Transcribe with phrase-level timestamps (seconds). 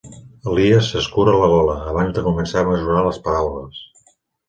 [0.51, 3.89] Elies s’escura la gola, abans de començar a mesurar les paraules.